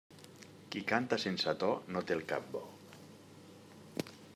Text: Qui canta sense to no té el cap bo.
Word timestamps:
Qui 0.75 0.81
canta 0.91 1.19
sense 1.25 1.55
to 1.65 1.69
no 1.97 2.03
té 2.09 2.19
el 2.19 2.27
cap 2.33 2.49
bo. 2.57 2.67